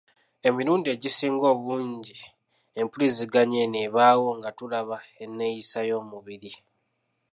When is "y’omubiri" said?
5.89-6.51